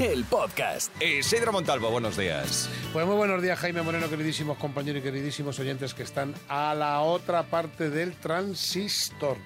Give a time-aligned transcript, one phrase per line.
[0.00, 0.90] el podcast.
[1.02, 2.68] Isidro Montalvo, buenos días.
[2.92, 7.00] Pues muy buenos días, Jaime Moreno, queridísimos compañeros y queridísimos oyentes que están a la
[7.00, 9.36] otra parte del transistor.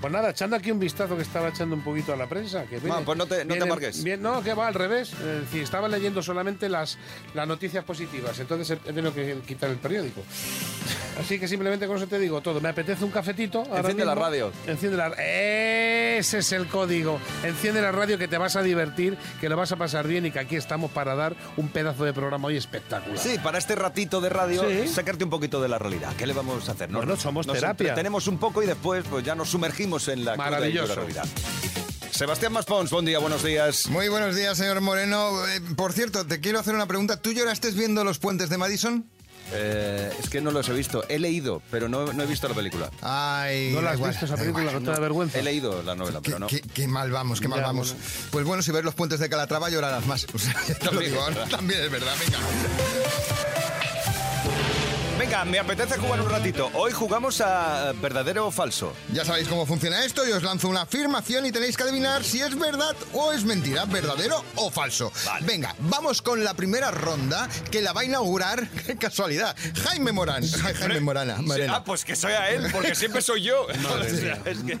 [0.00, 2.64] Pues nada, echando aquí un vistazo que estaba echando un poquito a la prensa.
[2.66, 4.04] Que pues no te- no te marques.
[4.04, 5.12] bien- no, que va al revés.
[5.12, 6.98] Es decir, estaba leyendo solamente las,
[7.34, 8.38] las noticias positivas.
[8.38, 10.22] Entonces he tenido que quitar el periódico.
[11.20, 12.60] Así que simplemente con eso te digo todo.
[12.60, 13.60] Me apetece un cafetito.
[13.60, 14.52] ahora Enciende la radio.
[14.66, 17.18] Enciende la Ese es el código.
[17.44, 20.30] Enciende la radio que te vas a divertir, que lo vas a pasar bien y
[20.30, 23.18] que aquí estamos para dar un pedazo de programa hoy espectacular.
[23.18, 24.88] Sí, para este ratito de radio, Sí.
[24.88, 26.12] sacarte un poquito de la realidad.
[26.16, 26.90] ¿Qué le vamos a hacer?
[26.90, 27.94] Nos- Bueno, somos nos terapia.
[27.94, 30.88] Tenemos un poco y después pues ya nos sumergimos en la Maravilloso.
[30.88, 31.24] dura realidad.
[32.10, 33.88] Sebastián Maspons, buen día, buenos días.
[33.88, 35.30] Muy buenos días, señor Moreno.
[35.48, 37.20] Eh, por cierto, te quiero hacer una pregunta.
[37.20, 39.10] ¿Tú lloraste viendo los puentes de Madison?
[39.54, 41.04] Eh, es que no los he visto.
[41.08, 42.90] He leído, pero no, no he visto la película.
[43.02, 44.64] Ay, ¿No la has igual, visto esa película?
[44.64, 44.82] igual.
[44.82, 45.38] ¿No te da vergüenza?
[45.38, 46.46] He leído la novela, Qué, pero no.
[46.48, 47.92] qué- qué mal vamos, qué mal Ya, vamos.
[47.92, 48.04] bueno.
[48.30, 50.26] Pues bueno, si ves los puentes de Calatrava llorarás más.
[50.34, 51.48] O sea, ya te lo También digo, es verdad.
[51.50, 52.14] también es verdad.
[52.20, 52.38] Venga.
[55.24, 56.70] Venga, me apetece jugar un ratito.
[56.74, 58.92] Hoy jugamos a eh, verdadero o falso.
[59.10, 60.22] Ya sabéis cómo funciona esto.
[60.28, 63.86] Yo os lanzo una afirmación y tenéis que adivinar si es verdad o es mentira,
[63.86, 65.10] verdadero o falso.
[65.24, 65.46] Vale.
[65.46, 70.46] Venga, vamos con la primera ronda que la va a inaugurar, qué casualidad, Jaime Morán.
[70.46, 71.38] Jaime Morana.
[71.70, 73.66] Ah, pues que soy a él, porque siempre soy yo.
[73.94, 74.78] O sea, es que-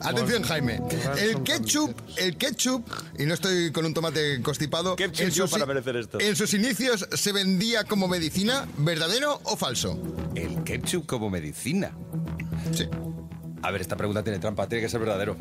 [0.00, 0.80] Atención, Jaime.
[1.16, 2.84] El ketchup, el ketchup,
[3.20, 4.96] y no estoy con un tomate constipado.
[4.96, 6.18] Ketchup en sus para merecer esto.
[6.20, 9.75] En sus inicios se vendía como medicina, ¿verdadero o falso?
[10.34, 11.92] El ketchup como medicina.
[12.72, 12.88] Sí.
[13.62, 15.36] A ver, esta pregunta tiene trampa, tiene que ser verdadero.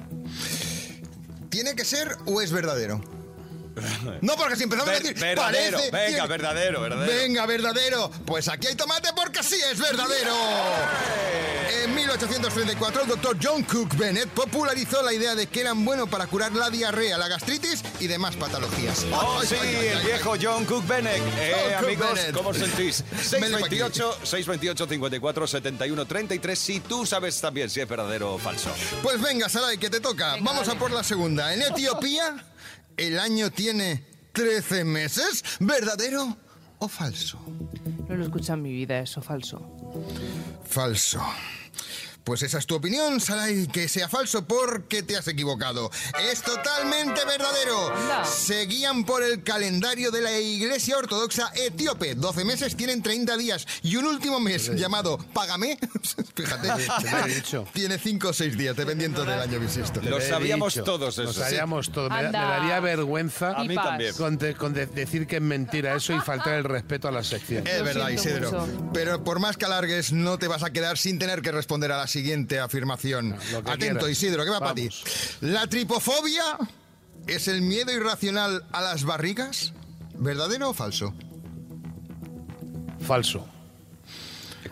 [1.49, 3.01] ¿Tiene que ser o es verdadero?
[4.21, 5.19] No, porque si empezamos a Ver- decir.
[5.19, 7.13] verdadero, parece, venga, tiene- verdadero, verdadero.
[7.13, 8.11] Venga, verdadero.
[8.25, 10.33] Pues aquí hay tomate porque sí es verdadero.
[11.83, 16.25] En 1834, el doctor John Cook Bennett popularizó la idea de que eran buenos para
[16.27, 19.05] curar la diarrea, la gastritis y demás patologías.
[19.11, 21.21] Oh, Ay, sí, ay, ay, el ay, viejo John Cook Bennett.
[21.37, 22.33] Eh, John Cook amigos, Bennett.
[22.33, 23.03] ¿cómo os sentís?
[23.31, 23.77] Vele pa' aquí.
[23.77, 26.57] 628, 628, 54, 71, 33.
[26.57, 28.69] Si tú sabes también si es verdadero o falso.
[29.03, 30.37] Pues venga, Saray, que te toca.
[30.41, 31.53] Vamos a por la segunda.
[31.53, 32.35] En Etiopía,
[32.97, 35.43] el año tiene 13 meses.
[35.59, 36.37] ¿Verdadero
[36.79, 37.39] o falso?
[38.07, 39.61] No lo he escuchado en mi vida, eso falso.
[40.65, 41.21] Falso.
[42.25, 45.91] Pues esa es tu opinión, Saray, que sea falso porque te has equivocado.
[46.31, 47.93] Es totalmente verdadero.
[48.25, 52.15] Seguían por el calendario de la Iglesia Ortodoxa Etíope.
[52.15, 55.77] 12 meses tienen 30 días y un último mes llamado Págame,
[56.35, 56.67] fíjate,
[57.03, 57.67] te lo he dicho.
[57.73, 60.01] tiene 5 o 6 días, dependiendo del año bisiesto.
[60.01, 61.39] Lo sabíamos dicho, todos Lo eso, sí.
[61.41, 62.09] sabíamos todos.
[62.09, 64.15] Me, daría vergüenza A mí también.
[64.15, 67.23] con, de- con de- decir que es mentira eso y faltar el respeto a la
[67.23, 67.67] sección.
[67.67, 68.51] Es Lo verdad, Isidro.
[68.51, 68.89] mucho.
[68.93, 71.97] Pero por más que alargues, no te vas a quedar sin tener que responder a
[71.97, 73.33] la siguiente afirmación.
[73.33, 74.09] Atento, quieras.
[74.09, 74.87] Isidro, ¿qué va para ti?
[74.87, 75.37] Vamos.
[75.41, 76.57] ¿La tripofobia
[77.27, 79.73] es el miedo irracional a las barrigas?
[80.17, 81.13] ¿Verdadero o falso?
[83.01, 83.45] Falso.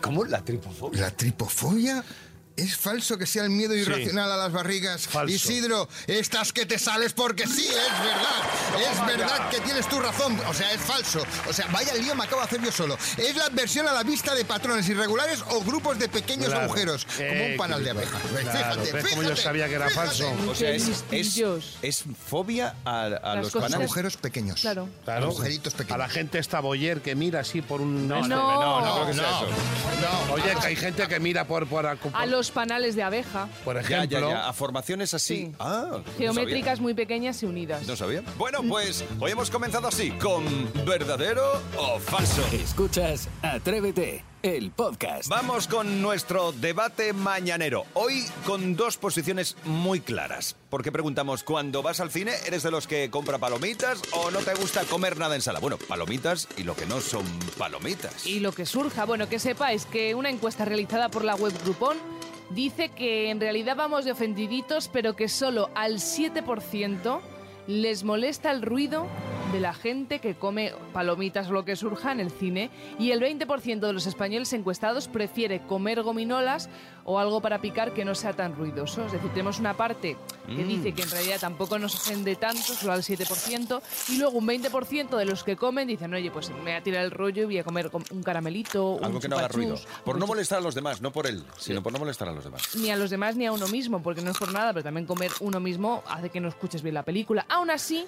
[0.00, 1.02] ¿Cómo la tripofobia?
[1.02, 2.02] ¿La tripofobia?
[2.56, 5.08] ¿Es falso que sea el miedo irracional a las barrigas?
[5.08, 5.34] Falso.
[5.34, 8.92] Isidro, estás que te sales porque sí, es verdad.
[8.92, 10.38] Es verdad que tienes tu razón.
[10.48, 11.24] O sea, es falso.
[11.48, 12.96] O sea, vaya lío me acabo de hacer yo solo.
[13.16, 16.66] Es la adversión a la vista de patrones irregulares o grupos de pequeños Claro.
[16.66, 18.22] agujeros, como Eh, un panal de qué abejas.
[18.22, 19.08] Claro, fíjate, ¿ves fíjate.
[19.16, 20.06] cómo yo sabía que era fíjate.
[20.06, 20.32] falso?
[20.48, 21.40] O sea, es, es,
[21.82, 23.74] es fobia a, a los panales.
[23.80, 24.60] Agujeros pequeños.
[24.60, 24.88] Claro.
[25.04, 25.26] Claro.
[25.26, 25.98] Agujeritos A pequeños.
[25.98, 28.06] la gente esta boyer que mira así por un...
[28.06, 29.36] No, no, no, no creo que sea no.
[29.38, 29.48] eso.
[30.28, 30.34] No.
[30.34, 33.74] Oye, que hay gente que mira por, por, por, A los panales de abeja, por
[33.76, 34.20] Ya, ejemplo...
[34.20, 34.48] ya, ya.
[34.48, 35.36] A formaciones así.
[35.46, 35.52] Sí.
[35.58, 37.86] Ah, no geométricas muy pequeñas y unidas.
[37.86, 38.22] No sabía.
[38.38, 40.44] Bueno, pues hoy hemos comenzado así, con
[40.86, 42.42] verdadero o falso.
[42.52, 45.28] Escuchas Atrévete, el podcast.
[45.28, 47.84] Vamos con nuestro debate mañanero.
[47.94, 50.56] Hoy con dos posiciones muy claras.
[50.70, 54.54] Porque preguntamos, cuando vas al cine, ¿eres de los que compra palomitas o no te
[54.54, 55.60] gusta comer nada en sala?
[55.60, 57.24] Bueno, palomitas y lo que no son
[57.56, 58.26] palomitas.
[58.26, 61.96] Y lo que surja, bueno, que sepáis que una encuesta realizada por la web Groupon
[62.50, 67.20] dice que en realidad vamos de ofendiditos, pero que solo al 7%
[67.66, 69.06] les molesta el ruido
[69.54, 73.20] de la gente que come palomitas o lo que surja en el cine y el
[73.20, 76.68] 20% de los españoles encuestados prefiere comer gominolas
[77.04, 79.04] o algo para picar que no sea tan ruidoso.
[79.06, 80.16] Es decir, tenemos una parte
[80.46, 80.68] que Mm.
[80.68, 85.16] dice que en realidad tampoco nos ofende tanto, solo al 7%, y luego un 20%
[85.18, 87.58] de los que comen dicen, oye, pues me voy a tirar el rollo y voy
[87.58, 89.76] a comer com- un caramelito, Algo un que no haga ruido.
[90.04, 92.42] Por no molestar a los demás, no por él, sino por no molestar a los
[92.42, 92.62] demás.
[92.74, 95.06] ni a los demás ni a uno mismo, porque no es por nada, pero también
[95.06, 97.44] comer uno mismo hace que no escuches bien la película.
[97.48, 98.04] Aún así,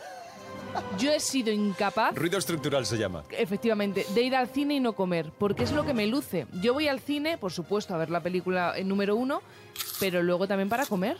[0.99, 3.25] yo he sido incapaz, Ruido estructural se llama.
[3.31, 6.46] efectivamente, de ir al cine y no comer, porque es lo que me luce.
[6.61, 9.43] Yo voy al cine, por supuesto, a ver la película en número uno,
[10.00, 11.17] pero luego también para comer.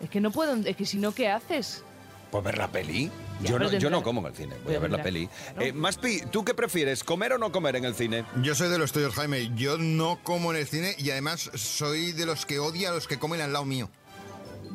[0.00, 1.82] Es que no puedo, es que si no, ¿qué haces?
[2.30, 3.10] Pues ver la peli.
[3.42, 5.28] Ya, yo, no, yo no como en el cine, voy a ver la peli.
[5.60, 8.24] Eh, Maspi, ¿tú qué prefieres, comer o no comer en el cine?
[8.42, 9.52] Yo soy de los tuyos, Jaime.
[9.54, 13.06] Yo no como en el cine y además soy de los que odia a los
[13.06, 13.88] que comen al lado mío.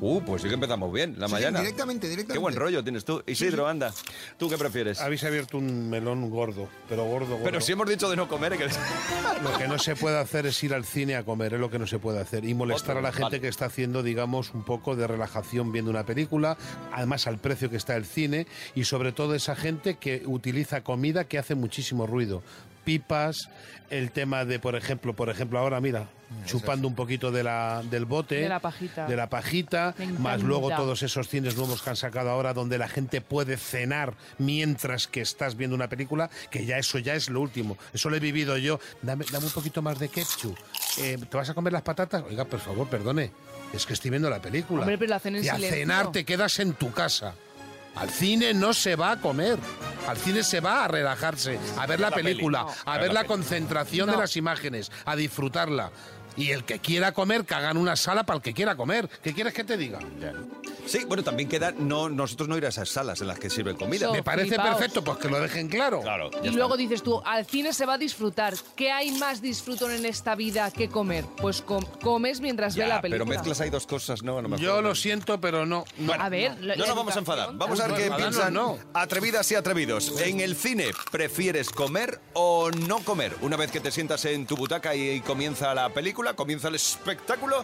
[0.02, 1.60] Uh, pues sí que empezamos bien, la Sí, mañana.
[1.60, 2.34] directamente, directamente.
[2.34, 3.22] Qué buen rollo tienes tú.
[3.28, 3.94] Isidro, anda.
[4.38, 5.00] ¿Tú qué prefieres?
[5.02, 7.44] Habéis abierto un melón gordo, pero gordo, gordo.
[7.44, 8.68] Pero si hemos dicho de no comer, que...
[9.44, 11.80] Lo que no se puede hacer es ir al cine a comer, es lo que
[11.80, 12.44] no se puede hacer.
[12.46, 13.42] Y molestar Otro, a la gente vale.
[13.42, 16.58] que está haciendo, digamos, un poco de relajación viendo una película,
[16.92, 21.24] además al precio que está el cine, y sobre todo esa gente que utiliza comida
[21.26, 22.44] que hace muchísimo ruido.
[22.84, 23.50] Pipas,
[23.90, 26.08] el tema de, por ejemplo, por ejemplo, ahora mira,
[26.46, 28.36] chupando un poquito de la, del bote.
[28.36, 29.08] De la pajita.
[29.08, 32.88] De la pajita, más luego todos esos cines nuevos que han sacado ahora donde la
[32.88, 37.42] gente puede cenar mientras que estás viendo una película, que ya eso ya es lo
[37.42, 37.78] último.
[37.94, 38.80] Eso lo he vivido yo.
[39.02, 40.58] Dame, dame un poquito más de ketchup.
[41.00, 42.24] Eh, ¿Te vas a comer las patatas?
[42.30, 43.32] Oiga, por favor, perdone.
[43.74, 44.82] Es que estoy viendo la película.
[44.82, 45.80] Hombre, pero lo hacen en y a silencio.
[45.80, 47.36] cenar te quedas en tu casa.
[47.96, 49.58] Al cine no se va a comer.
[50.08, 54.18] Al cine se va a relajarse, a ver la, película, a ver la concentración de
[54.18, 55.92] las imágenes, a disfrutarla.
[56.40, 59.10] Y el que quiera comer, que hagan una sala para el que quiera comer.
[59.22, 60.00] ¿Qué quieres que te diga?
[60.88, 63.76] Sí, bueno, también queda no, nosotros no ir a esas salas en las que sirven
[63.76, 64.12] comida.
[64.12, 64.70] Me parece flipaos.
[64.78, 66.02] perfecto, pues que lo dejen claro.
[66.02, 66.32] Claro.
[66.32, 66.58] ya Y está.
[66.58, 68.56] luego dices tú, al cine se va a disfrutar.
[68.76, 71.26] ¿Qué hay más disfrutón en esta vida que comer?
[71.40, 73.26] Pues com- comes mientras Ya, ve la película.
[73.26, 74.40] pero mezclas ahí dos cosas, ¿no?
[74.40, 74.66] A lo mejor.
[74.66, 75.84] Yo lo siento, pero no.
[75.98, 76.08] no.
[76.08, 77.50] Bueno, A ver, la- no la nos vamos a enfadar.
[77.50, 80.20] educación Vamos a ver qué piensan No, atrevidas y atrevidos.
[80.22, 83.36] En el cine, ¿prefieres comer o no comer?
[83.42, 87.64] Una vez que te sientas en tu butaca y comienza la película, comienza el espectáculo,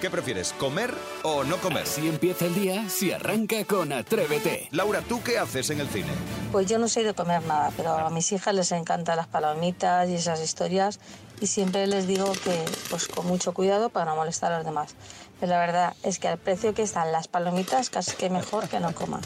[0.00, 0.52] ¿qué prefieres?
[0.58, 1.86] ¿Comer o no comer?
[1.86, 4.68] Si empieza el día, si arranca con Atrévete.
[4.70, 6.12] Laura, ¿tú qué haces en el cine?
[6.52, 10.08] Pues yo no soy de comer nada, pero a mis hijas les encantan las palomitas
[10.08, 11.00] y esas historias
[11.40, 14.94] y siempre les digo que pues con mucho cuidado para no molestar a los demás.
[15.40, 18.80] Pero la verdad es que al precio que están las palomitas casi que mejor que
[18.80, 19.20] no coman.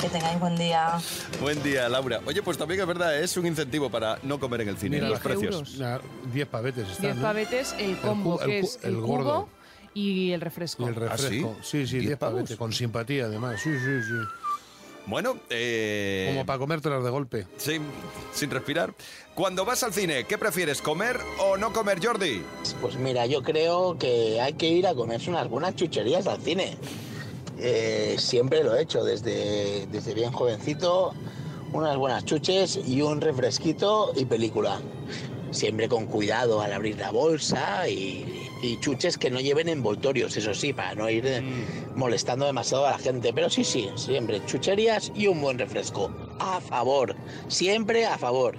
[0.00, 0.98] Que tengáis buen día.
[1.40, 2.20] Buen día, Laura.
[2.24, 4.96] Oye, pues también es verdad, es un incentivo para no comer en el cine.
[4.98, 5.54] Mira, los 10 precios.
[5.54, 5.78] euros.
[5.78, 5.98] Nah,
[6.32, 7.02] Diez pavetes están.
[7.06, 7.22] 10 ¿no?
[7.22, 9.24] pavetes, el combo, el que es el el, gordo.
[9.42, 9.48] cubo
[9.94, 10.84] y el refresco.
[10.84, 11.56] Y el refresco.
[11.58, 12.34] ¿Ah, sí, sí, ¿Diez diez pavos?
[12.36, 12.56] pavetes.
[12.56, 13.60] Con simpatía, además.
[13.60, 14.14] Sí, sí, sí.
[15.08, 16.26] Bueno, eh...
[16.28, 17.46] Como para comértelas de golpe.
[17.56, 17.78] Sí,
[18.34, 18.94] sin respirar.
[19.34, 22.42] Cuando vas al cine, ¿qué prefieres, comer o no comer, Jordi?
[22.82, 26.76] Pues mira, yo creo que hay que ir a comerse unas buenas chucherías al cine.
[27.58, 31.14] Eh, siempre lo he hecho, desde, desde bien jovencito,
[31.72, 34.78] unas buenas chuches y un refresquito y película.
[35.52, 40.54] Siempre con cuidado al abrir la bolsa y, y chuches que no lleven envoltorios, eso
[40.54, 41.42] sí, para no ir eh,
[41.94, 43.32] molestando demasiado a la gente.
[43.32, 46.10] Pero sí, sí, siempre chucherías y un buen refresco.
[46.40, 47.14] A favor,
[47.48, 48.56] siempre a favor.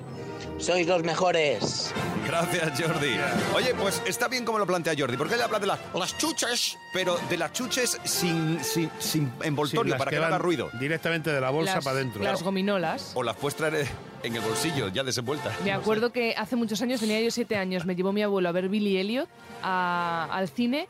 [0.58, 1.94] Sois los mejores.
[2.26, 3.12] Gracias, Jordi.
[3.56, 6.78] Oye, pues está bien como lo plantea Jordi, porque él habla de la- las chuches,
[6.94, 10.70] pero de las chuches sin, sin, sin envoltorio, las para que, no haga ruido.
[10.80, 12.22] Directamente de la bolsa las, para adentro.
[12.22, 13.12] las gominolas.
[13.16, 13.88] O las puedes traer
[14.24, 15.52] en el bolsillo, ya desenvuelta.
[15.64, 18.52] Me acuerdo que hace muchos años, tenía yo siete años, me llevó mi abuelo a
[18.52, 19.28] ver Billy Elliot
[19.64, 20.88] a- al cine.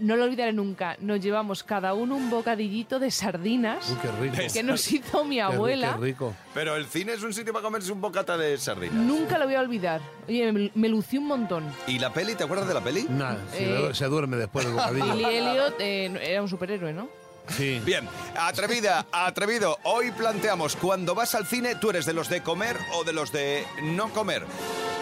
[0.00, 0.96] No lo olvidaré nunca.
[1.00, 4.52] Nos llevamos cada uno un bocadillito de sardinas Uy, qué rico.
[4.54, 5.94] que nos hizo mi abuela.
[5.98, 6.34] Qué rico.
[6.54, 8.94] Pero el cine es un sitio para comerse un bocata de sardinas.
[8.94, 10.00] Nunca lo voy a olvidar.
[10.26, 11.64] Oye, me, me lucí un montón.
[11.86, 12.34] ¿Y la peli?
[12.34, 13.02] ¿Te acuerdas de la peli?
[13.02, 13.08] Si
[13.58, 15.14] Eh, se duerme después del bocadillo.
[15.16, 17.08] Billy Elliot eh, era un superhéroe, ¿no?
[17.84, 19.78] Bien, atrevida, atrevido.
[19.84, 23.32] Hoy planteamos, cuando vas al cine, ¿tú eres de los de comer o de los
[23.32, 24.44] de no comer?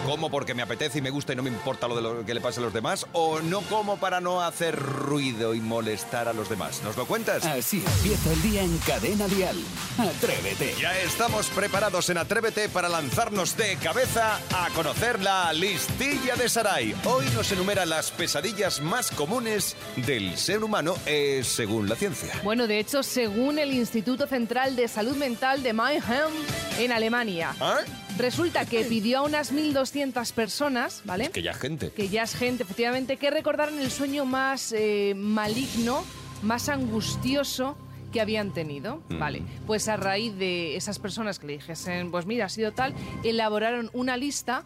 [0.05, 2.33] ¿Como porque me apetece y me gusta y no me importa lo de lo que
[2.33, 3.05] le pase a los demás?
[3.13, 6.81] ¿O no como para no hacer ruido y molestar a los demás?
[6.83, 7.45] ¿Nos lo cuentas?
[7.45, 9.55] Así empieza el día en Cadena Dial.
[9.99, 10.73] Atrévete.
[10.79, 16.95] Ya estamos preparados en Atrévete para lanzarnos de cabeza a conocer la listilla de Sarai.
[17.05, 22.33] Hoy nos enumera las pesadillas más comunes del ser humano, eh, según la ciencia.
[22.43, 26.31] Bueno, de hecho, según el Instituto Central de Salud Mental de Mannheim,
[26.79, 27.79] en Alemania, ¿Ah?
[28.21, 31.29] Resulta que pidió a unas 1.200 personas, ¿vale?
[31.31, 31.91] Que ya gente.
[31.91, 36.03] que ya es gente, efectivamente, que recordaran el sueño más eh, maligno,
[36.41, 37.75] más angustioso
[38.11, 39.01] que habían tenido.
[39.09, 39.19] Mm.
[39.19, 42.93] Vale, pues a raíz de esas personas que le dijesen, pues mira, ha sido tal,
[43.23, 44.63] elaboraron una lista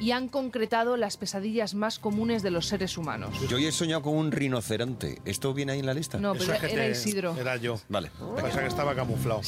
[0.00, 3.30] y han concretado las pesadillas más comunes de los seres humanos.
[3.48, 5.20] Yo hoy he soñado con un rinoceronte.
[5.24, 6.18] ¿Esto viene ahí en la lista?
[6.18, 7.36] No, pero es que era te- Isidro.
[7.36, 7.80] Era yo.
[7.88, 8.10] Vale.
[8.40, 9.40] Pasa que estaba camuflado.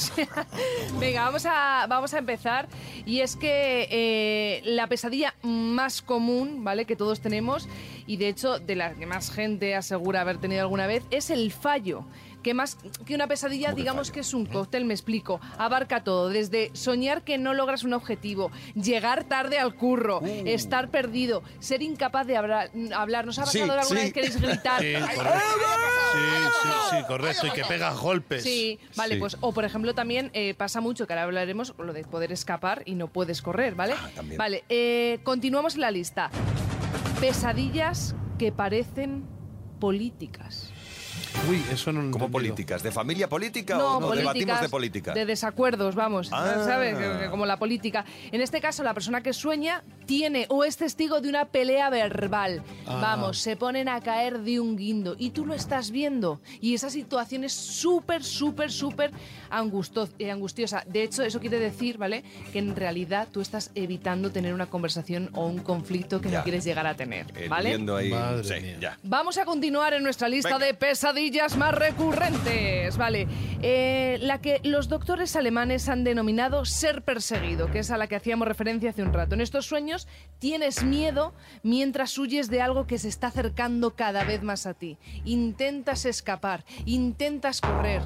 [0.98, 2.68] Venga, vamos a, vamos a empezar.
[3.06, 6.84] Y es que eh, la pesadilla más común, ¿vale?
[6.84, 7.68] Que todos tenemos,
[8.06, 11.52] y de hecho de la que más gente asegura haber tenido alguna vez, es el
[11.52, 12.04] fallo.
[12.42, 14.14] Que más que una pesadilla, ¿Cómo que digamos fallo?
[14.14, 15.40] que es un cóctel, me explico.
[15.58, 20.42] Abarca todo, desde soñar que no logras un objetivo, llegar tarde al curro, Uh.
[20.46, 22.70] estar perdido, ser incapaz de hablar.
[22.96, 23.26] hablar.
[23.26, 24.04] ¿Nos ha Sí, pasado alguna sí.
[24.06, 24.80] vez queréis gritar?
[24.82, 25.40] Sí, correcto.
[26.12, 26.18] Sí,
[26.62, 27.46] sí, sí, correcto.
[27.46, 28.42] Y que pega golpes.
[28.42, 32.04] Sí, vale, pues, o por ejemplo también eh, pasa mucho, que ahora hablaremos, lo de
[32.04, 33.94] poder escapar y no puedes correr, ¿vale?
[33.96, 34.38] Ah, también.
[34.38, 36.30] Vale, eh, continuamos en la lista.
[37.20, 39.24] Pesadillas que parecen
[39.78, 40.72] políticas.
[41.48, 42.82] Uy, eso no lo ¿Como políticas?
[42.82, 45.12] ¿De familia política o no, debatimos de política?
[45.14, 46.62] de desacuerdos, vamos, Ah.
[46.66, 46.96] ¿sabes?
[47.30, 48.04] Como la política.
[48.32, 52.62] En este caso, la persona que sueña tiene o es testigo de una pelea verbal.
[52.86, 52.98] Ah.
[53.00, 56.40] Vamos, se ponen a caer de un guindo y tú lo estás viendo.
[56.60, 59.10] Y esa situación es súper, súper, súper
[60.18, 60.82] eh, angustiosa.
[60.86, 62.22] De hecho, eso quiere decir, ¿vale?
[62.52, 66.38] Que en realidad tú estás evitando tener una conversación o un conflicto que Ya.
[66.38, 67.70] no quieres llegar a tener, ¿vale?
[67.70, 68.10] viendo ahí.
[68.10, 68.76] Madre sí, mía.
[68.80, 68.98] ya.
[69.02, 70.66] Vamos a continuar en nuestra lista Venga.
[70.66, 71.19] de pesadillas
[71.56, 72.96] más recurrentes.
[72.96, 73.26] Vale,
[73.62, 78.16] Eh, la que los doctores alemanes han denominado ser perseguido, que es a la que
[78.16, 79.34] hacíamos referencia hace un rato.
[79.34, 80.08] En estos sueños
[80.38, 84.96] tienes miedo mientras huyes de algo que se está acercando cada vez más a ti.
[85.26, 88.00] Intentas escapar, intentas correr,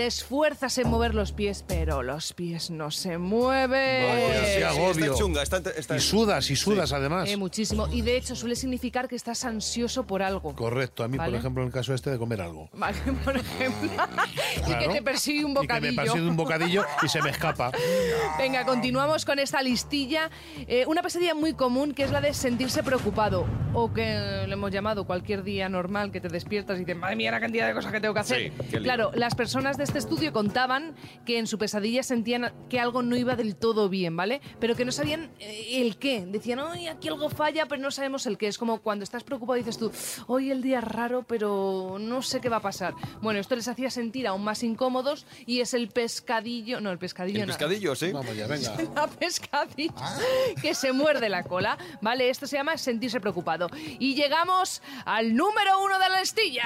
[0.00, 4.06] te esfuerzas en mover los pies, pero los pies no se mueven.
[4.08, 5.04] Vaya, Sí, sí, agobio.
[5.04, 7.28] está chunga, está, está- Y sudas, y sudas además.
[7.28, 7.86] Eh, muchísimo.
[7.92, 10.54] Y de hecho suele significar que estás ansioso por algo.
[10.56, 11.04] Correcto.
[11.04, 11.32] A mí, Vale.
[11.32, 12.70] por ejemplo, en el caso este de comer algo.
[12.72, 13.90] Vale, por ejemplo.
[14.56, 14.92] y que Claro.
[14.92, 15.92] te persigue un Y que bocadillo.
[15.92, 17.70] me persigue un bocadillo y se me escapa.
[18.38, 20.30] Venga, continuamos con esta listilla.
[20.66, 24.70] Eh, una pesadilla muy común que es la de sentirse preocupado o que le hemos
[24.70, 27.92] llamado cualquier día normal que te despiertas y dices, madre mía, la cantidad de cosas
[27.92, 28.52] que tengo que hacer.
[28.70, 30.94] Sí, claro, las personas de este estudio contaban
[31.26, 34.40] que en su pesadilla sentían que algo no iba del todo bien, ¿vale?
[34.60, 36.24] Pero que no sabían eh, el qué.
[36.26, 38.46] Decían, hoy aquí algo falla, pero no sabemos el qué.
[38.46, 39.90] Es como cuando estás preocupado dices tú,
[40.28, 42.94] hoy el día es raro, pero no sé qué va a pasar.
[43.20, 47.40] Bueno, esto les hacía sentir aún más incómodos y es el pescadillo, no, el pescadillo
[47.40, 47.52] El no.
[47.52, 48.12] pescadillo, sí.
[48.12, 48.76] Vamos ya, venga.
[48.94, 49.92] La pescadilla
[50.62, 51.76] que se muerde la cola.
[52.00, 53.66] Vale, esto se llama sentirse preocupado.
[53.98, 56.62] Y llegamos al número uno de la listilla.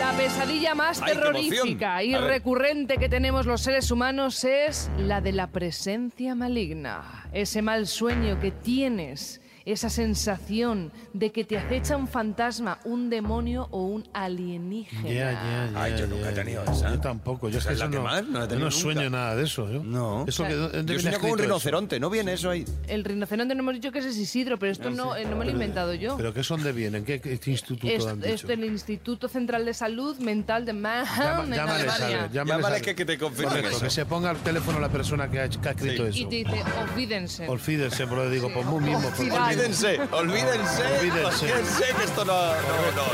[0.00, 2.22] La pesadilla más ¡Ay, qué terrorífica y ver.
[2.22, 7.26] recurrente que tenemos los seres humanos es la de la presencia maligna.
[7.34, 13.68] Ese mal sueño que tienes, esa sensación de que te acecha un fantasma, un demonio
[13.70, 15.02] o un alienígena.
[15.08, 15.82] Ya, ya, ya.
[15.82, 16.90] Ay, yo nunca he tenido esa.
[16.94, 17.48] Yo tampoco.
[17.48, 19.16] Yo es que la que no, más, no la yo no sueño nunca.
[19.18, 19.70] nada de eso.
[19.70, 19.82] ¿yo?
[19.84, 20.24] No.
[20.26, 21.44] Eso que, ¿dónde Yo soñaba con un eso?
[21.44, 22.64] rinoceronte, ¿no viene eso ahí?
[22.88, 25.44] El rinoceronte no hemos dicho que ese es Isidro, pero esto no, eh, no me
[25.44, 26.16] lo he inventado yo.
[26.16, 26.94] ¿Pero qué son de bien?
[26.94, 31.04] ¿En qué, qué instituto Es, han es del Instituto Central de Salud Mental de Llama-
[31.04, 32.30] Manhattan, en llámales a Alemania.
[32.32, 33.80] Llámale que- que te confirmen eso.
[33.80, 36.28] que se ponga al teléfono la persona que ha, que ha escrito Y eso.
[36.28, 37.48] te dice, olvídense.
[37.48, 39.10] Olvídense, pero le digo, pues muy mismo.
[39.50, 41.44] Olvídense, olvídense, Olvídense.
[41.52, 42.54] olvídense que esto no, no,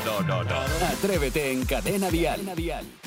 [0.05, 0.87] no, no, no, no.
[0.87, 2.41] Atrévete en Cadena Dial.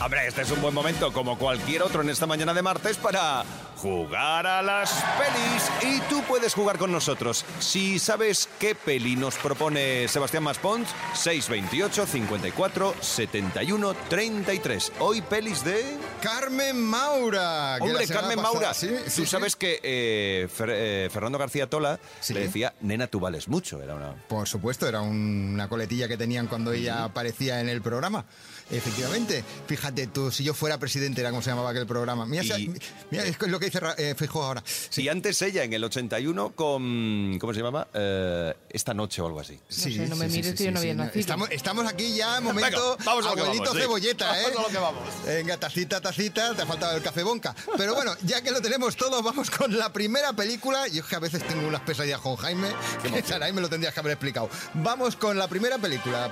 [0.01, 3.43] Hombre, este es un buen momento, como cualquier otro en esta mañana de martes, para
[3.81, 5.95] jugar a las pelis.
[5.95, 7.45] Y tú puedes jugar con nosotros.
[7.59, 14.91] Si sabes qué peli nos propone Sebastián Maspons, 628 54 71 33.
[14.99, 15.97] Hoy pelis de...
[16.21, 17.77] Carmen Maura.
[17.79, 18.73] Hombre, Carmen pasada- Maura.
[18.73, 19.25] Sí, Tú sí.
[19.25, 23.81] sabes que eh, Fer- eh, Fernando García Tola le decía, nena, tú vales mucho.
[23.81, 24.13] Era una...
[24.27, 28.25] Por supuesto, era un- una coletilla que tenían cuando ella aparecía en el programa.
[28.71, 29.43] Efectivamente.
[29.67, 32.25] Fíjate tú, si yo fuera presidente, era como se llamaba aquel programa.
[32.25, 32.73] Mira, Y-
[33.09, 34.63] mira, es lo que dice eh, Feijóo ahora.
[34.97, 37.37] Y antes ella, en el 81, con...
[37.39, 37.87] ¿Cómo se llamaba?
[37.93, 39.59] Eh, esta noche o algo así.
[39.67, 41.19] sé, no me mires que yo no había nacido.
[41.19, 43.81] Estamos, estamos aquí ya, momento, Venga, vamos a lo que abuelito vamos, sí.
[43.81, 44.43] cebolleta, ¿eh?
[44.43, 45.03] Vamos a lo que vamos.
[45.25, 47.55] Venga, tacita, tacita, te ha faltado el café bonca.
[47.77, 50.87] Pero bueno, ya que lo tenemos todo, vamos con la primera película.
[50.87, 52.69] Yo es que a veces tengo unas pesadillas con Jaime,
[53.01, 54.49] que Saray me lo tendrías que haber explicado.
[54.75, 56.31] Vamos con la primera película.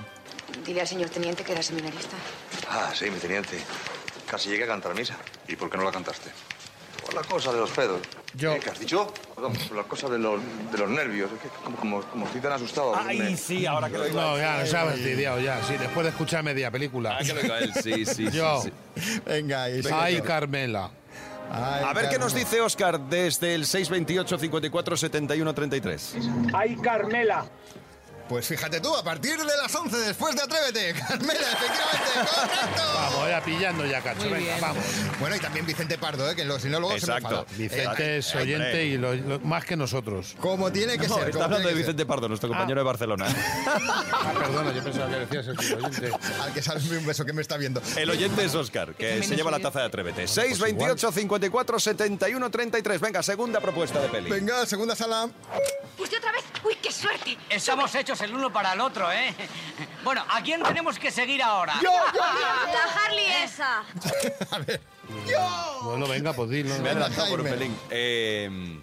[0.66, 2.18] Dile al señor teniente que era seminarista.
[2.70, 3.60] Ah, sí, mi teniente.
[4.30, 5.18] Casi llegué a cantar misa.
[5.48, 6.32] ¿Y por qué no la cantaste?
[7.08, 8.02] Por la cosa de los pedos.
[8.36, 8.52] Yo.
[8.54, 8.60] ¿Eh?
[8.62, 9.12] ¿Qué has dicho?
[9.34, 11.32] Perdón, por la cosa de los, de los nervios.
[11.32, 12.94] Es que como, como, como estoy tan asustado.
[13.08, 14.20] me- sí, ahora que lo digo.
[14.22, 15.64] No, ya, ya lidiado, ya.
[15.64, 17.18] Sí, después de escuchar media película.
[17.20, 18.62] Ah, que lo digo él, sí, sí, Yo.
[18.62, 19.22] sí, sí.
[19.26, 20.92] Venga, y Ay, Carmela.
[21.50, 26.16] Ay, A ver qué nos dice Oscar desde el 628 54 71 33.
[26.54, 27.46] ¡Ay, Carmela!
[28.30, 32.82] Pues fíjate tú, a partir de las 11 después de Atrévete, Carmela, efectivamente, correcto.
[32.94, 34.20] Vamos, vaya pillando ya, cacho.
[34.22, 34.62] Muy Venga, bien.
[34.62, 34.84] vamos.
[35.20, 36.36] Bueno, y también Vicente Pardo, ¿eh?
[36.36, 37.40] que lo- si no luego se me Exacto.
[37.42, 37.58] enfada.
[37.58, 40.36] Vicente es oyente y lo- lo- más que nosotros.
[40.42, 41.30] Como tiene que No, ser.
[41.30, 43.28] está hablando de Vicente Pardo, nuestro compañero de Barcelona.
[44.20, 46.12] Ah, perdona, yo pensaba que decías el oyente.
[46.42, 47.82] Al que sale un beso que me está viendo.
[47.96, 50.28] El oyente es Oscar, que se lleva la taza de Atrévete.
[50.28, 53.00] 6, 28, 54, 71, 33.
[53.00, 54.30] Venga, segunda propuesta de peli.
[54.30, 55.30] Venga, segunda sala.
[55.98, 56.44] ¿Usted otra vez?
[56.64, 57.38] ¡Uy, qué suerte!
[57.50, 59.34] Estamos hechos el uno para el otro, ¿eh?
[60.04, 61.74] Bueno, ¿a quién tenemos que seguir ahora?
[61.82, 63.84] La Harley esa.
[64.52, 64.82] A ver.
[65.84, 66.70] Bueno, venga, pues dilo.
[66.80, 67.78] Me he adelantado por un pelín.
[67.90, 68.80] Eh,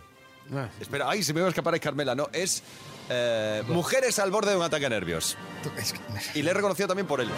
[0.53, 2.29] Ah, espera, ay, se me va a escapar es Carmela, no.
[2.33, 2.63] Es
[3.09, 5.37] eh, Mujeres al borde de un ataque de nervios.
[6.35, 7.31] Y le he reconocido también por él.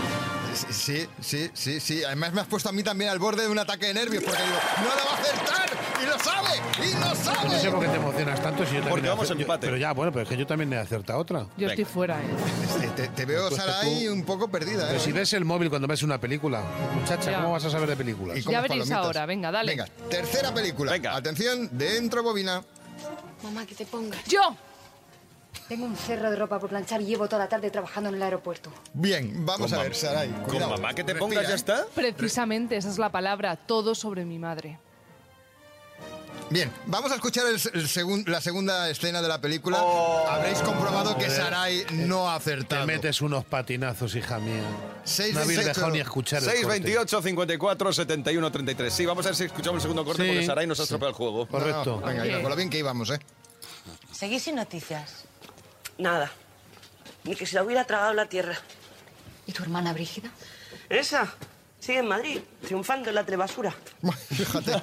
[0.71, 2.05] Sí, sí, sí, sí.
[2.05, 4.43] Además me has puesto a mí también al borde de un ataque de nervios porque
[4.43, 5.86] digo, no la va a acertar.
[6.07, 6.49] Y lo sabe,
[6.89, 7.71] y lo No sé sabe.
[7.73, 9.67] por qué te emocionas tanto si yo también Porque vamos yo- empate.
[9.67, 11.41] Pero ya, bueno, pero es que yo también he acertado otra.
[11.41, 11.71] Yo Venga.
[11.73, 12.27] estoy fuera, ¿eh?
[12.63, 14.87] Este, Te, te veo, Pues Sara, ahí un poco perdida.
[14.87, 15.03] Pero ¿eh?
[15.03, 16.63] si ves el móvil cuando ves una película,
[16.95, 17.39] muchacha, Ya.
[17.39, 18.37] ¿cómo vas a saber de películas?
[18.45, 18.99] Ya veréis palomitas.
[19.05, 19.73] ahora, venga, dale.
[19.73, 20.93] Venga, tercera película.
[20.93, 21.17] Venga.
[21.17, 22.63] Atención, dentro bobina.
[23.43, 24.25] Mamá, que te pongas.
[24.25, 24.41] ¡Yo!
[25.69, 28.23] Tengo un cerro de ropa por planchar y llevo toda la tarde trabajando en el
[28.23, 28.71] aeropuerto.
[28.93, 30.31] Bien, vamos Con a ver, Saray.
[30.47, 31.87] Con mamá que te Respira, pongas, ya está.
[31.95, 34.79] Precisamente, esa es la palabra, todo sobre mi madre.
[36.49, 39.79] Bien, vamos a escuchar el, el segun- la segunda escena de la película.
[39.83, 40.29] Oh.
[40.29, 42.87] Habréis comprobado que Saray no ha Te acertado.
[42.87, 44.63] metes unos patinazos, hija mía.
[45.03, 45.81] Seis no habéis veintiocho.
[45.81, 46.81] dejado ni escuchar el 6, corte.
[46.81, 48.93] 28, 54, 71, 33.
[48.95, 50.29] Sí, vamos a ver si escuchamos el segundo corte Sí.
[50.29, 51.49] porque Saray nos ha estropeado el juego.
[51.49, 51.99] Correcto.
[52.01, 53.19] No, venga, hija, con lo bien que íbamos, ¿eh?
[54.13, 55.25] ¿Seguís sin noticias?
[55.99, 56.31] Nada.
[57.25, 58.57] Ni que se la hubiera tragado la tierra.
[59.49, 60.31] ¿Y tu hermana Brígida?
[60.89, 61.35] Esa
[61.87, 63.73] sigue en Madrid, triunfando en la trebasura.
[64.31, 64.73] Fíjate.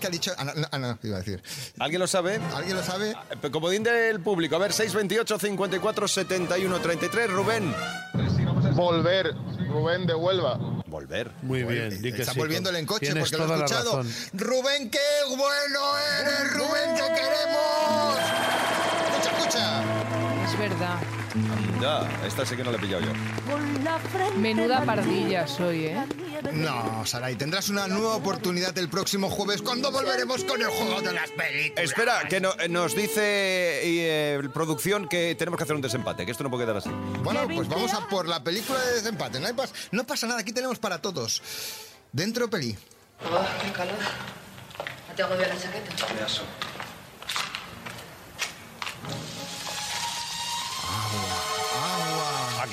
[0.00, 0.32] ¿Qué ha dicho?
[0.36, 1.42] Ana, no, Ana, iba a decir.
[1.78, 2.40] ¿Alguien lo sabe?
[2.54, 3.14] ¿Alguien lo sabe?
[3.42, 4.56] Eh, Comodín del público.
[4.56, 7.30] A ver, 628 54 71 33.
[7.30, 7.74] Rubén.
[8.74, 9.34] Volver,
[9.68, 10.58] Rubén de Huelva.
[10.86, 11.30] Volver.
[11.42, 14.02] Muy bien, di que Está sí, volviéndole en coche porque lo he escuchado.
[14.32, 18.18] Rubén, qué bueno eres, Rubén, te queremos.
[19.20, 20.44] Escucha, escucha.
[20.44, 20.98] Es verdad.
[22.26, 23.12] Esta sí que no la he pillado yo.
[24.38, 26.04] Menuda pardilla soy, ¿eh?
[26.52, 31.12] No, Saray, tendrás una nueva oportunidad el próximo jueves cuando volveremos con el juego de
[31.12, 31.84] las películas.
[31.84, 33.20] Espera, que no- nos dice
[33.82, 36.90] eh, producción que tenemos que hacer un desempate, que esto no puede quedar así.
[37.22, 39.38] Bueno, pues vamos a por la película de desempate.
[39.40, 41.42] No, hay pas- no pasa nada, aquí tenemos para todos.
[42.12, 42.76] Dentro peli.
[43.62, 43.94] qué calor.
[45.08, 45.94] ¿No te agobia la chaqueta?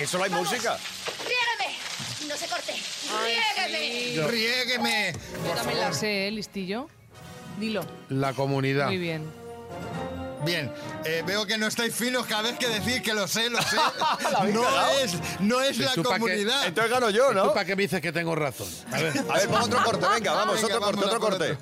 [0.01, 0.79] ¿Aquí solo hay música?
[1.27, 1.77] ¡Riégame!
[2.27, 2.73] ¡No se corte!
[3.23, 4.31] ¡Riégame!
[4.31, 5.13] Riégueme.
[5.47, 6.89] Yo también la sé, ¿eh, listillo?
[7.59, 7.85] Dilo.
[8.09, 8.87] La comunidad.
[8.87, 9.31] Muy bien.
[10.43, 10.73] Bien,
[11.05, 13.77] eh, veo que no estáis finos cada vez que decís que lo sé, lo sé.
[14.51, 16.65] no, es, no es ¿Y la comunidad.
[16.65, 17.53] Entonces gano yo, ¿Tú ¿no?
[17.53, 18.67] para qué me dices que tengo razón?
[18.91, 21.57] A ver, A ver, pon otro corte, venga, vamos, Venga, otro corte, vamos otro corte.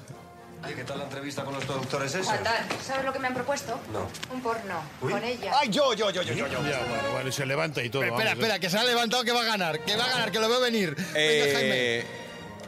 [0.63, 0.75] Otro.
[0.75, 2.27] ¿Qué tal la entrevista con los productores esos?
[2.27, 2.65] Fatal.
[2.85, 3.79] ¿Sabes lo que me han propuesto?
[3.91, 4.07] No.
[4.33, 4.81] Un porno.
[4.99, 5.51] Con ella.
[5.59, 6.47] ¡Ay, yo, yo, yo, yo, yo!
[6.47, 6.61] yo.
[6.69, 8.03] ya, bueno, bueno, y se levanta y todo.
[8.03, 10.31] Espera, vamos, espera, que se ha levantado que va a ganar, que va a ganar,
[10.31, 10.95] que lo veo venir.
[10.95, 11.99] Venga, Jaime.
[11.99, 12.05] Eh,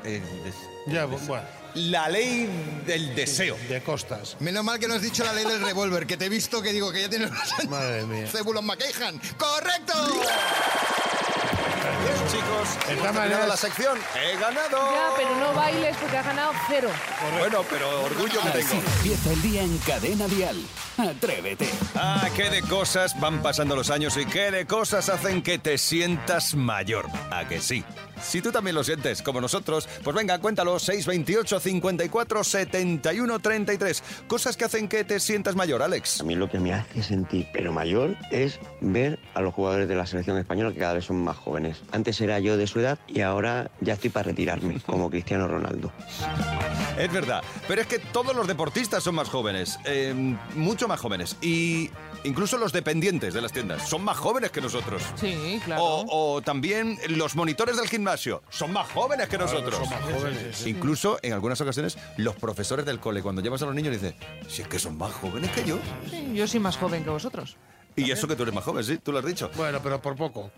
[0.05, 0.55] eh, des-
[0.87, 1.43] Ya, bueno,
[1.75, 3.55] la ley del deseo.
[3.69, 4.35] de costas.
[4.39, 6.73] Menos mal que no has dicho la ley del revólver, que te he visto que
[6.73, 7.69] digo que ya tienes los.
[7.69, 8.27] Madre mía.
[8.31, 9.19] Cébulon McCahan.
[9.37, 9.93] ¡Correcto!
[12.03, 13.97] Bien, chicos, De la sección.
[14.15, 14.91] ¡He ganado!
[14.91, 16.89] Ya, pero no bailes porque has ganado cero.
[17.39, 18.83] Bueno, pero orgullo que Así tengo.
[18.97, 20.57] empieza el día en Cadena Dial.
[20.97, 21.69] Atrévete.
[21.95, 25.77] Ah, qué de cosas van pasando los años y qué de cosas hacen que te
[25.77, 27.07] sientas mayor.
[27.31, 27.83] ¿A que sí?
[28.23, 34.03] Si tú también lo sientes, como nosotros, pues venga, cuéntalo, 628 54 71 33.
[34.27, 36.21] Cosas que hacen que te sientas mayor, Alex.
[36.21, 39.95] A mí lo que me hace sentir pero mayor es ver a los jugadores de
[39.95, 41.81] la selección española que cada vez son más jóvenes.
[41.91, 45.91] Antes era yo de su edad y ahora ya estoy para retirarme, como Cristiano Ronaldo.
[46.97, 50.13] Es verdad, pero es que todos los deportistas son más jóvenes, eh,
[50.55, 51.37] mucho más jóvenes.
[51.41, 51.89] Y
[52.23, 55.01] incluso los dependientes de las tiendas son más jóvenes que nosotros.
[55.15, 55.83] Sí, claro.
[55.83, 59.75] O, o también los monitores del gimnasio son más jóvenes que nosotros.
[59.75, 60.67] son más jóvenes.
[60.67, 64.15] Incluso en algunas ocasiones los profesores del cole cuando llevas a los niños dicen,
[64.47, 65.77] si es que son más jóvenes que yo.
[66.09, 67.57] Sí, yo soy más joven que vosotros.
[67.95, 69.49] Y eso que tú eres más joven, sí, tú lo has dicho.
[69.55, 70.49] Bueno, pero por poco.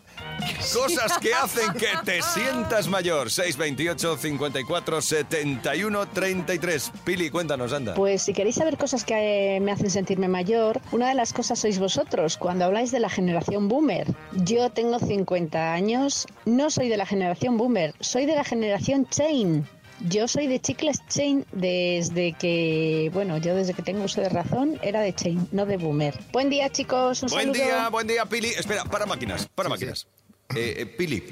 [0.74, 3.32] Cosas que hacen que te sientas mayor.
[3.32, 6.92] 628 54 71 33.
[7.04, 7.96] Pili, cuéntanos, anda.
[7.96, 11.80] Pues si queréis saber cosas que me hacen sentirme mayor, una de las cosas sois
[11.80, 14.08] vosotros cuando habláis de la generación boomer.
[14.34, 19.68] Yo tengo 50 años, no soy de la generación boomer, soy de la generación chain.
[20.02, 24.78] Yo soy de chicles chain desde que, bueno, yo desde que tengo uso de razón
[24.82, 26.20] era de chain, no de boomer.
[26.32, 27.24] Buen día, chicos.
[27.24, 27.64] Un Buen saludo.
[27.64, 28.50] día, buen día, Pili.
[28.50, 30.08] Espera, para máquinas, para máquinas.
[30.56, 31.24] Eh, eh, Pili,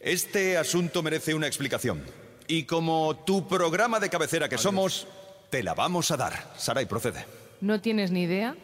[0.00, 2.02] este asunto merece una explicación.
[2.48, 5.06] Y como tu programa de cabecera que somos,
[5.50, 6.52] te la vamos a dar.
[6.56, 7.24] Saray, procede.
[7.60, 8.56] No tienes ni idea,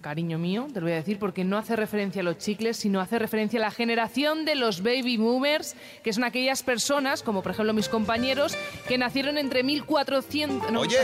[0.00, 3.00] cariño mío, te lo voy a decir, porque no hace referencia a los chicles, sino
[3.00, 7.52] hace referencia a la generación de los baby boomers, que son aquellas personas, como por
[7.52, 8.56] ejemplo mis compañeros,
[8.88, 10.72] que nacieron entre 1400...
[10.72, 10.98] no, Oye,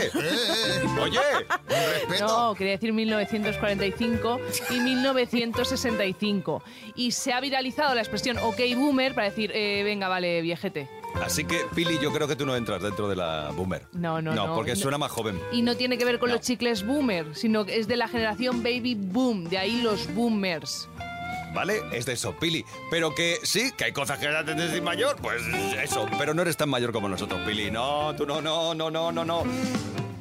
[1.01, 1.19] oye,
[2.19, 4.39] No, quería decir 1945
[4.71, 6.63] y 1965.
[6.95, 10.89] Y se ha viralizado la expresión OK boomer para decir, eh, venga, vale, viejete.
[11.23, 13.85] Así que, Pili, yo creo que tú no entras dentro de la boomer.
[13.93, 14.55] No, no, no.
[14.55, 14.77] porque No.
[14.77, 15.39] suena más joven.
[15.51, 18.63] Y no tiene que ver con los chicles boomer, sino que es de la generación
[18.63, 20.87] baby boom, de ahí los boomers.
[21.53, 21.81] ¿Vale?
[21.91, 22.63] Es de eso, Pili.
[22.91, 25.41] Pero que sí, que hay cosas que te decir mayor, pues
[25.81, 26.05] eso.
[26.17, 27.71] Pero no eres tan mayor como nosotros, Pili.
[27.71, 29.43] No, tú no, no, no, no, no, no.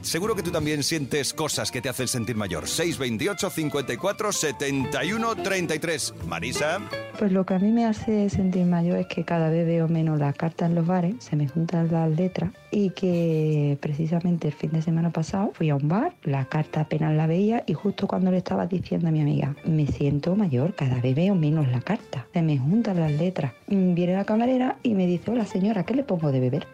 [0.06, 2.68] Seguro que tú también sientes cosas que te hacen sentir mayor.
[2.68, 6.14] 628 54 71 33.
[6.28, 6.78] Marisa.
[7.18, 10.20] Pues lo que a mí me hace sentir mayor es que cada vez veo menos
[10.20, 14.70] las cartas en los bares, se me juntan las letras y que precisamente el fin
[14.70, 18.30] de semana pasado fui a un bar, la carta apenas la veía y justo cuando
[18.30, 22.26] le estaba diciendo a mi amiga, me siento mayor, cada vez veo menos la carta,
[22.32, 23.54] se me juntan las letras.
[23.66, 26.66] Mm, Viene la camarera y me dice, hola señora, ¿qué le pongo de beber?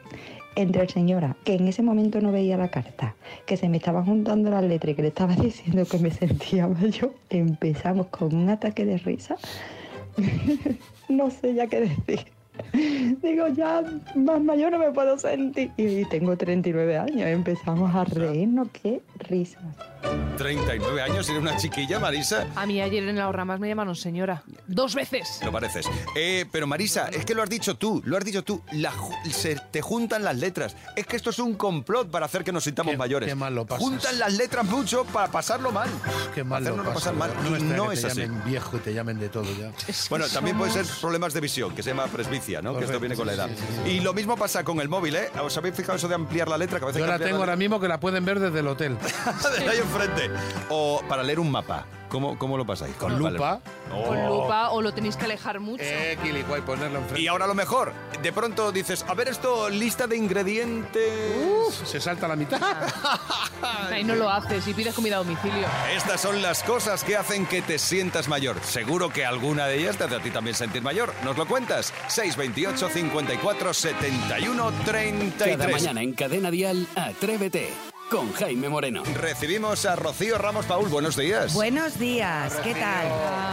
[0.55, 3.15] Entre el señora, que en ese momento no veía la carta,
[3.47, 6.69] que se me estaban juntando las letras y que le estaba diciendo que me sentía
[6.69, 9.37] mayor, empezamos con un ataque de risa.
[11.09, 12.27] no sé ya qué decir.
[12.73, 13.83] Digo, ya
[14.15, 15.71] más mayor no me puedo sentir.
[15.77, 19.59] Y tengo 39 años, empezamos a reírnos, qué risa.
[20.37, 22.47] 39 años, eres una chiquilla, Marisa.
[22.57, 24.43] A mí ayer en la Ramas me llamaron señora.
[24.67, 25.41] Dos veces.
[25.45, 25.87] Lo pareces.
[26.17, 28.63] Eh, pero Marisa, es que lo has dicho tú, lo has dicho tú.
[28.73, 28.93] La
[29.31, 30.77] se te juntan las letras.
[30.97, 33.29] Es que esto es un complot para hacer que nos sintamos mayores.
[33.29, 33.85] qué mal lo pasas.
[33.87, 35.89] Juntan las letras mucho para pasarlo mal.
[36.35, 37.51] Qué mal Hacernos lo pasar pasas, mal.
[37.51, 38.21] No, y no que es te así.
[38.23, 39.71] llamen viejo y te llamen de todo ya.
[40.11, 42.77] Bueno, también puede ser somos- problemas de visión, que se llama presbicia, ¿no?
[42.77, 43.49] Que esto viene con la edad.
[43.49, 43.91] sí, sí, sí.
[43.91, 45.31] Y lo mismo pasa con el móvil, ¿eh?
[45.43, 46.79] ¿Os habéis fijado eso de ampliar la letra?
[46.79, 48.97] Que a veces Yo la tengo ahora mismo que la pueden ver desde el hotel.
[49.59, 50.31] de ahí enfrente.
[50.69, 51.87] O para leer un mapa.
[52.13, 52.95] ¿Cómo, cómo lo pasáis?
[52.97, 53.61] Con lupa.
[53.91, 54.43] Con Oh.
[54.43, 55.83] lupa o lo tenéis que alejar mucho.
[55.83, 57.23] Eh, Kiliguay, ponerlo enfrente.
[57.23, 61.75] Y ahora lo mejor, de pronto dices, a ver esto, lista de ingredientes.
[61.85, 62.61] Se salta la mitad.
[63.91, 65.67] Ahí no lo haces y pides comida a domicilio.
[65.97, 68.57] Estas son las cosas que hacen que te sientas mayor.
[68.63, 71.15] Seguro que alguna de ellas te hace a ti también sentir mayor.
[71.25, 71.95] ¿Nos lo cuentas?
[72.09, 75.57] 628 54 71 33.
[75.57, 79.03] Cada mañana en Cadena Dial, Atrévete con Jaime Moreno.
[79.15, 80.91] Recibimos a Rocío Ramos Paul.
[80.91, 81.55] Buenos días.
[81.55, 83.07] Buenos días, ¿qué tal?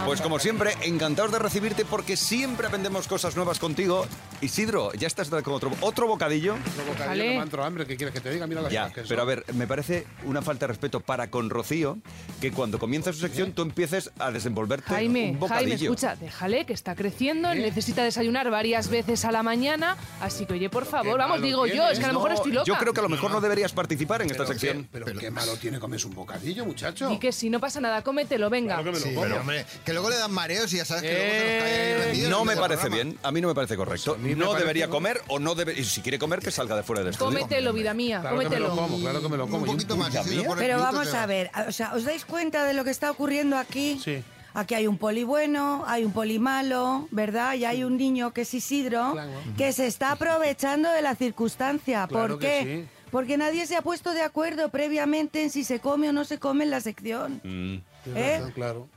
[0.05, 4.05] Pues como siempre, encantados de recibirte porque siempre aprendemos cosas nuevas contigo.
[4.41, 6.55] Isidro, ya estás con otro, otro bocadillo.
[6.55, 8.47] Otro bocadillo, no me entro hambre, ¿qué quieres que te diga?
[8.47, 11.29] Mira las Ya, cosas que pero a ver, me parece una falta de respeto para
[11.29, 11.97] con Rocío
[12.41, 15.69] que cuando comienza su sección tú empieces a desenvolverte Jaime, un bocadillo.
[15.69, 20.53] Jaime, escucha, déjale que está creciendo, necesita desayunar varias veces a la mañana, así que
[20.53, 21.91] oye, por favor, vamos, digo yo, tienes.
[21.93, 22.65] es que a lo mejor No, estoy loca.
[22.65, 24.87] Yo creo que a lo mejor no deberías participar en esta sección.
[24.91, 27.11] Pero, qué malo tiene comerse un bocadillo, muchacho.
[27.11, 28.83] Y que si no pasa nada, cómetelo, venga.
[28.95, 31.63] Sí, pero, hombre, que luego le dan mareos y ya sabes que luego se los
[31.63, 33.03] cae rendidos No me parece programa.
[33.11, 34.17] bien, a mí no me parece correcto.
[34.17, 35.79] mí me no parece debería que- comer o no debe.
[35.79, 37.27] Y si quiere comer, que salga de fuera del estudio.
[37.37, 38.67] Cómetelo, vida mía, Claro que me cómetelo.
[38.69, 39.57] lo como, claro que me lo como.
[39.59, 42.65] Un poquito más, si lo pones Pero vamos a ver, o sea, ¿os dais cuenta
[42.65, 43.99] de lo que está ocurriendo aquí?
[44.03, 44.23] Sí.
[44.55, 47.53] Aquí hay un poli bueno, hay un poli malo, ¿verdad?
[47.53, 49.29] Y hay un niño que es Isidro, Claro.
[49.55, 52.07] que se está aprovechando de la circunstancia.
[52.07, 52.85] Claro ¿Por que qué?
[53.11, 56.39] Porque nadie se ha puesto de acuerdo previamente en si se come o no se
[56.39, 57.41] come en la sección.
[57.43, 57.75] Mm.
[58.15, 58.37] ¿Eh?
[58.37, 58.87] razón, claro.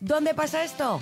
[0.00, 1.00] ¿Dónde pasa esto?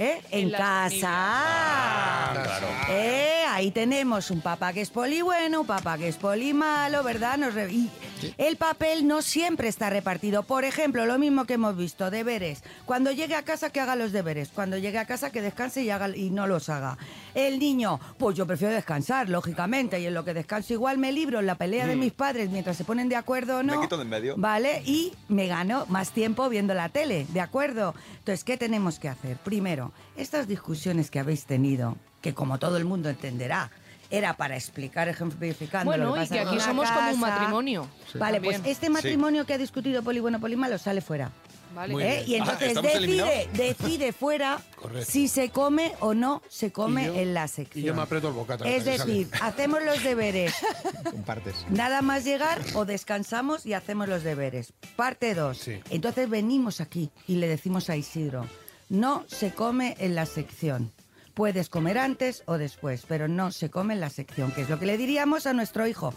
[0.00, 0.20] ¿Eh?
[0.30, 1.08] En, casa.
[1.10, 2.66] Ah, claro.
[2.90, 7.02] Eh, ahí tenemos un papá que es poli bueno, un papá que es poli malo,
[7.02, 7.36] ¿verdad?
[7.36, 7.90] Nos re- y
[8.36, 10.44] el papel no siempre está repartido.
[10.44, 12.62] Por ejemplo, lo mismo que hemos visto, deberes.
[12.86, 14.50] Cuando llegue a casa que haga los deberes.
[14.54, 16.96] Cuando llegue a casa que descanse y, haga, y no los haga.
[17.34, 19.98] El niño, pues yo prefiero descansar, lógicamente.
[20.00, 22.76] Y en lo que descanso igual me libro en la pelea de mis padres mientras
[22.76, 23.74] se ponen de acuerdo o no.
[23.74, 23.76] Mm.
[23.78, 24.34] Me quito de en medio.
[24.36, 24.82] ¿Vale?
[24.84, 27.94] Y me gano más tiempo viendo la tele, ¿de acuerdo?
[28.18, 29.36] Entonces, ¿qué tenemos que hacer?
[29.38, 33.70] Primero, estas discusiones que habéis tenido, que como todo el mundo entenderá,
[34.10, 37.20] era para explicar, ejemplificando lo Bueno, que y pasa que en aquí somos como un
[37.20, 37.88] matrimonio.
[38.14, 38.62] Vale, También.
[38.62, 41.30] pues este matrimonio que ha discutido poli bueno, poli malo sale fuera.
[41.74, 41.94] Vale.
[42.20, 42.24] ¿eh?
[42.26, 45.10] Y Ah, entonces ¿estamos decide, decide fuera Correcto.
[45.12, 47.84] si se come o no se come Y yo- en la sección.
[47.84, 48.66] Y yo me aprieto el bocata.
[48.66, 50.54] Es que decir, hacemos los deberes.
[51.10, 51.66] Compartes.
[51.68, 54.72] Nada más llegar o descansamos y hacemos los deberes.
[54.96, 55.58] Parte 2.
[55.58, 55.80] Sí.
[55.90, 58.46] Entonces venimos aquí y le decimos a Isidro,
[58.88, 60.92] no se come en la sección.
[61.34, 64.80] Puedes comer antes o después, pero no se come en la sección, que es lo
[64.80, 66.12] que le diríamos a nuestro hijo.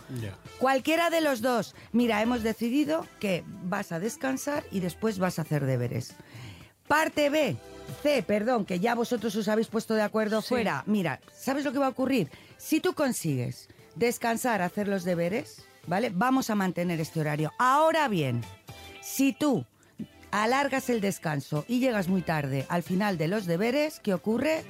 [0.57, 1.75] Cualquiera de los dos.
[1.91, 6.15] Mira, hemos decidido que vas a descansar y después vas a hacer deberes.
[6.87, 7.55] Parte B.
[8.01, 10.83] C, perdón, que ya vosotros os habéis puesto de acuerdo fuera.
[10.87, 12.31] Mira, ¿sabes lo que va a ocurrir?
[12.57, 16.11] Si tú consigues descansar, hacer los deberes, ¿vale?
[16.11, 17.51] Vamos a mantener este horario.
[17.59, 18.41] Ahora bien,
[19.01, 19.65] si tú
[20.31, 24.63] alargas el descanso y llegas muy tarde al final de los deberes, ¿qué ocurre?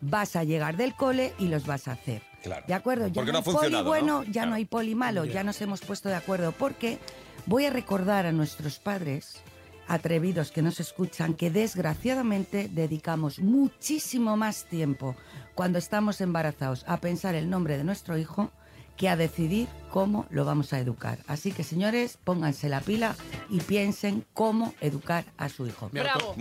[0.00, 2.22] Vas a llegar del cole y los vas a hacer.
[2.42, 2.64] Claro.
[2.68, 3.08] ¿De acuerdo?
[3.08, 4.50] Ya Porque no, no ha hay poli bueno, ya Claro.
[4.50, 6.52] no hay poli malo, ya nos hemos puesto de acuerdo.
[6.52, 6.98] Porque
[7.46, 9.40] voy a recordar a nuestros padres
[9.88, 15.16] atrevidos que nos escuchan que desgraciadamente dedicamos muchísimo más tiempo
[15.54, 18.52] cuando estamos embarazados a pensar el nombre de nuestro hijo
[18.98, 21.18] que a decidir cómo lo vamos a educar.
[21.28, 23.14] Así que señores, pónganse la pila
[23.48, 25.88] y piensen cómo educar a su hijo.
[25.92, 26.34] ¿Me auto-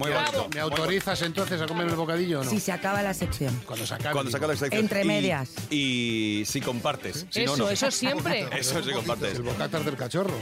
[0.53, 2.49] ¿Me autorizas entonces a comer el bocadillo o no?
[2.49, 3.57] Si se acaba la sección.
[3.65, 4.11] Cuando se acabe.
[4.13, 4.81] Cuando se acabe la sección.
[4.81, 5.51] Entre medias.
[5.69, 7.25] Y, si compartes.
[7.29, 7.69] Si Eso, no.
[7.69, 8.47] eso siempre.
[8.59, 9.35] Eso si compartes.
[9.37, 10.33] El bocatas del cachorro.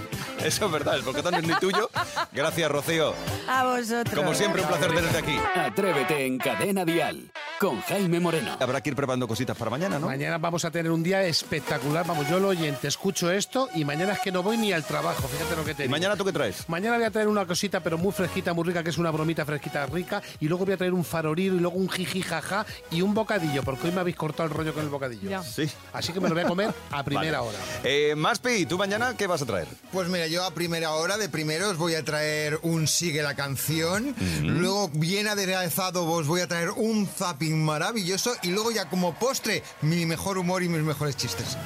[0.43, 1.89] Eso es verdad, el bocata no es ni tuyo.
[2.31, 3.13] Gracias, Rocío.
[3.47, 4.15] A vosotros.
[4.15, 5.37] Como siempre, un placer tenerte aquí.
[5.55, 8.57] Atrévete en Cadena Dial con Jaime Moreno.
[8.59, 10.07] Habrá que ir preparando cositas para mañana, ¿no?
[10.07, 12.05] Mañana vamos a tener un día espectacular.
[12.05, 15.27] Vamos, yo lo oyente, escucho esto y mañana es que no voy ni al trabajo.
[15.27, 15.91] Fíjate lo que te ¿Y digo.
[15.91, 16.67] mañana tú qué traes?
[16.67, 19.45] Mañana voy a traer una cosita, pero muy fresquita, muy rica, que es una bromita
[19.45, 20.21] fresquita rica.
[20.39, 23.63] Y luego voy a traer un faroriro y luego un jiji jaja y un bocadillo,
[23.63, 25.41] porque hoy me habéis cortado el rollo con el bocadillo.
[25.43, 25.69] Sí.
[25.93, 27.49] Así que me lo voy a comer a primera Vale.
[27.51, 27.59] hora.
[27.83, 29.67] Eh, Maspi, ¿tú mañana qué vas a traer?
[29.91, 33.35] Pues mira, yo a primera hora de primero os voy a traer un Sigue la
[33.35, 34.15] canción.
[34.43, 37.07] Luego, bien aderezado, os voy a traer un
[37.45, 38.33] zapping maravilloso.
[38.43, 41.57] Y luego, ya como postre, mi mejor humor y mis mejores chistes.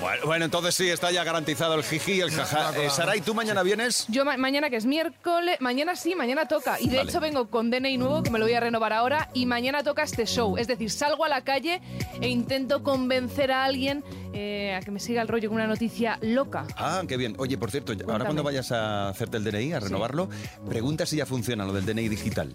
[0.00, 2.72] Bueno, bueno, entonces sí, está ya garantizado el jiji y el jaja.
[2.76, 2.90] Eh.
[2.90, 4.04] Saray, ¿tú mañana vienes?
[4.08, 6.78] Yo ma- mañana que es miércoles, mañana sí, mañana toca.
[6.78, 7.10] Y de Vale.
[7.10, 10.02] hecho vengo con DNI nuevo, que me lo voy a renovar ahora, y mañana toca
[10.02, 10.58] este show.
[10.58, 11.80] Es decir, salgo a la calle
[12.20, 16.18] e intento convencer a alguien eh, a que me siga el rollo con una noticia
[16.20, 16.66] loca.
[16.76, 17.34] Ah, qué bien.
[17.38, 20.28] Oye, por cierto, ahora cuando vayas a hacerte el DNI, a renovarlo,
[20.68, 22.54] pregunta si ya funciona lo del DNI digital.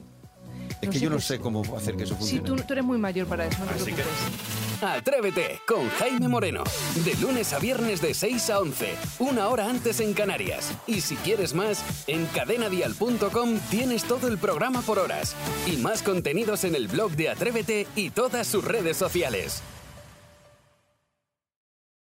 [0.81, 2.47] Es No que sé yo no sé cómo hacer que eso Sí, funcione.
[2.47, 4.03] tú, tú eres muy mayor para eso, no te Así que-.
[4.83, 6.63] Atrévete con Jaime Moreno.
[7.05, 10.71] De lunes a viernes de 6 a 11, una hora antes en Canarias.
[10.87, 15.35] Y si quieres más, en cadenadial.com tienes todo el programa por horas.
[15.67, 19.61] Y más contenidos en el blog de Atrévete y todas sus redes sociales.